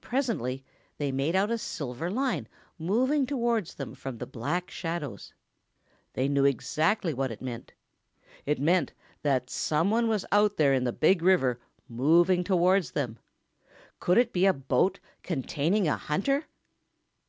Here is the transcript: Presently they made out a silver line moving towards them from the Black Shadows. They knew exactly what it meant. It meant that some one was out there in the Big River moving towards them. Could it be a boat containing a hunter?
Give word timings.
Presently 0.00 0.64
they 0.98 1.12
made 1.12 1.36
out 1.36 1.48
a 1.52 1.56
silver 1.56 2.10
line 2.10 2.48
moving 2.76 3.24
towards 3.24 3.76
them 3.76 3.94
from 3.94 4.18
the 4.18 4.26
Black 4.26 4.68
Shadows. 4.68 5.32
They 6.14 6.26
knew 6.26 6.44
exactly 6.44 7.14
what 7.14 7.30
it 7.30 7.40
meant. 7.40 7.72
It 8.46 8.58
meant 8.60 8.92
that 9.22 9.48
some 9.48 9.88
one 9.88 10.08
was 10.08 10.26
out 10.32 10.56
there 10.56 10.74
in 10.74 10.82
the 10.82 10.92
Big 10.92 11.22
River 11.22 11.60
moving 11.88 12.42
towards 12.42 12.90
them. 12.90 13.20
Could 14.00 14.18
it 14.18 14.32
be 14.32 14.44
a 14.44 14.52
boat 14.52 14.98
containing 15.22 15.86
a 15.86 15.96
hunter? 15.96 16.46